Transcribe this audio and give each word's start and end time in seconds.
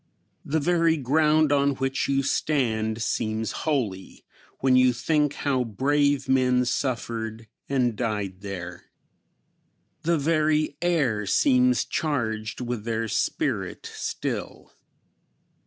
The 0.43 0.59
very 0.59 0.97
ground 0.97 1.51
on 1.51 1.75
which 1.75 2.09
you 2.09 2.23
stand 2.23 3.03
seems 3.03 3.51
holy, 3.51 4.25
when 4.57 4.75
you 4.75 4.93
think 4.93 5.33
how 5.35 5.63
brave 5.63 6.27
men 6.27 6.65
suffered 6.65 7.47
and 7.69 7.95
died 7.95 8.41
there. 8.41 8.85
The 10.01 10.17
very 10.17 10.75
air 10.81 11.27
seems 11.27 11.85
charged 11.85 12.61
with 12.61 12.83
their 12.83 13.07
spirit 13.07 13.91
still. 13.93 14.73